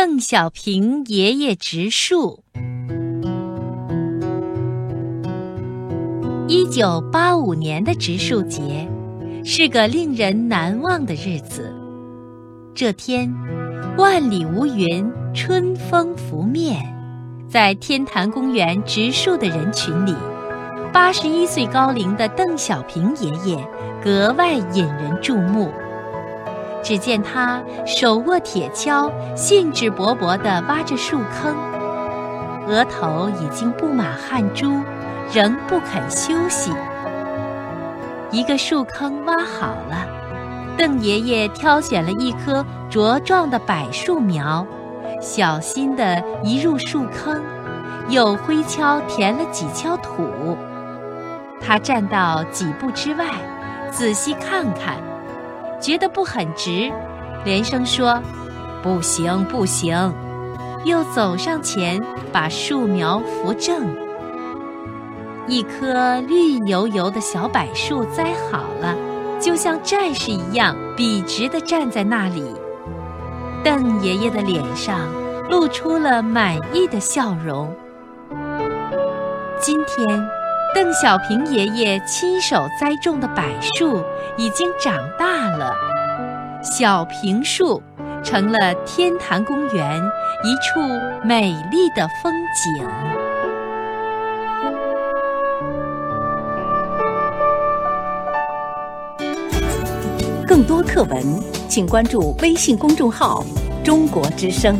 [0.00, 2.44] 邓小平爷爷植树。
[6.46, 8.88] 一九八五年的植树节
[9.44, 11.74] 是个令人难忘的日子。
[12.76, 13.28] 这天，
[13.96, 16.80] 万里无云，春风拂面，
[17.48, 20.14] 在天坛公园植树的人群里，
[20.92, 23.68] 八十一岁高龄的邓小平爷爷
[24.00, 25.72] 格外引人注目。
[26.82, 31.54] 只见他手握铁锹，兴致勃勃地挖着树坑，
[32.66, 34.80] 额头已经布满汗珠，
[35.32, 36.72] 仍不肯休息。
[38.30, 40.06] 一个树坑挖好了，
[40.76, 44.66] 邓爷爷挑选了一棵茁壮的柏树苗，
[45.20, 47.42] 小心地移入树坑，
[48.08, 50.56] 又挥锹填了几锹土。
[51.60, 53.26] 他站到几步之外，
[53.90, 54.96] 仔细看看。
[55.80, 56.92] 觉得不很直，
[57.44, 58.20] 连声说
[58.82, 60.12] ：“不行，不行！”
[60.84, 62.00] 又走上前
[62.32, 63.86] 把树苗扶正。
[65.46, 68.94] 一棵绿油油的小柏树栽好了，
[69.40, 72.54] 就像战士一样笔直地站在那里。
[73.64, 75.00] 邓爷爷的脸上
[75.50, 77.74] 露出了满意的笑容。
[79.60, 80.37] 今天。
[80.74, 83.42] 邓小平爷爷亲手栽种的柏
[83.76, 84.04] 树
[84.36, 85.74] 已经长大了，
[86.62, 87.82] 小平树
[88.22, 90.00] 成了天坛公园
[90.44, 90.80] 一处
[91.24, 92.86] 美丽的风景。
[100.46, 103.44] 更多课文，请关注微信公众号
[103.84, 104.78] “中国之声”。